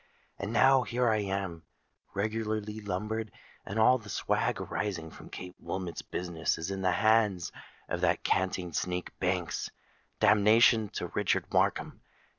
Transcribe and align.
And 0.39 0.51
now—here 0.51 1.07
I 1.07 1.17
am, 1.19 1.61
regularly 2.15 2.79
lumbered; 2.81 3.31
and 3.67 3.77
all 3.77 3.99
the 3.99 4.09
swag 4.09 4.59
arising 4.59 5.11
from 5.11 5.29
Kate 5.29 5.53
Wilmot's 5.59 6.01
business 6.01 6.57
is 6.57 6.71
in 6.71 6.81
the 6.81 6.91
hands 6.93 7.51
of 7.87 8.01
that 8.01 8.23
canting 8.23 8.73
sneak 8.73 9.11
Banks! 9.19 9.69
Damnation 10.19 10.89
to 10.93 11.09
Richard 11.09 11.53
Markham! 11.53 12.01